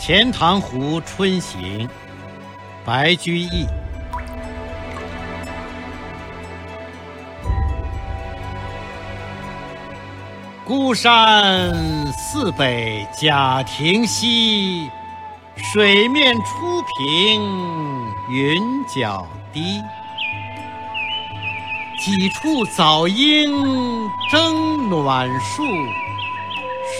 [0.00, 1.86] 钱塘湖春行，
[2.86, 3.66] 白居易。
[10.64, 11.70] 孤山
[12.12, 14.90] 寺北贾亭西，
[15.56, 17.42] 水面初平
[18.30, 19.82] 云脚低。
[21.98, 23.52] 几处早莺
[24.32, 25.62] 争暖树，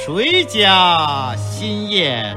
[0.05, 2.37] 谁家新燕